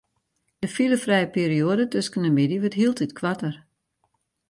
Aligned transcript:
De 0.63 0.69
filefrije 0.75 1.29
perioade 1.37 1.85
tusken 1.93 2.21
de 2.25 2.31
middei 2.37 2.61
wurdt 2.61 2.79
hieltyd 2.81 3.11
koarter. 3.19 3.55